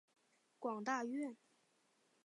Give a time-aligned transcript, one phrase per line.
[0.57, 1.37] 广大院。